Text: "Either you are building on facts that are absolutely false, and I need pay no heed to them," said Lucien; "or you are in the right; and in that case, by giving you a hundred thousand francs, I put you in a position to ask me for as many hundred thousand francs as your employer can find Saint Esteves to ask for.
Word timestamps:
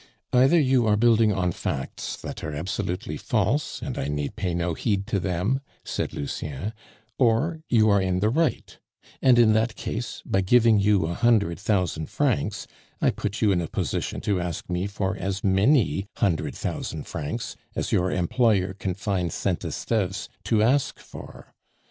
"Either 0.33 0.59
you 0.59 0.87
are 0.87 0.97
building 0.97 1.31
on 1.31 1.51
facts 1.51 2.15
that 2.17 2.43
are 2.43 2.55
absolutely 2.55 3.17
false, 3.17 3.79
and 3.83 3.99
I 3.99 4.07
need 4.07 4.35
pay 4.35 4.55
no 4.55 4.73
heed 4.73 5.05
to 5.05 5.19
them," 5.19 5.59
said 5.85 6.11
Lucien; 6.11 6.73
"or 7.19 7.61
you 7.69 7.87
are 7.91 8.01
in 8.01 8.19
the 8.19 8.31
right; 8.31 8.79
and 9.21 9.37
in 9.37 9.53
that 9.53 9.75
case, 9.75 10.23
by 10.25 10.41
giving 10.41 10.79
you 10.79 11.05
a 11.05 11.13
hundred 11.13 11.59
thousand 11.59 12.09
francs, 12.09 12.65
I 12.99 13.11
put 13.11 13.43
you 13.43 13.51
in 13.51 13.61
a 13.61 13.67
position 13.67 14.21
to 14.21 14.41
ask 14.41 14.67
me 14.71 14.87
for 14.87 15.15
as 15.15 15.43
many 15.43 16.07
hundred 16.17 16.55
thousand 16.55 17.05
francs 17.05 17.55
as 17.75 17.91
your 17.91 18.09
employer 18.11 18.73
can 18.73 18.95
find 18.95 19.31
Saint 19.31 19.59
Esteves 19.63 20.29
to 20.45 20.63
ask 20.63 20.97
for. 20.97 21.53